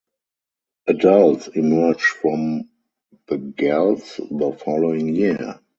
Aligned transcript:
Adults 0.87 1.49
emerge 1.49 2.01
from 2.01 2.71
the 3.27 3.37
galls 3.37 4.19
the 4.31 4.51
following 4.65 5.13
year. 5.15 5.59